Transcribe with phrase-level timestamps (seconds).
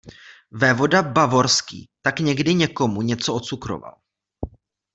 [0.51, 3.97] Vévoda bavorský tak někdy někomu něco ocukroval.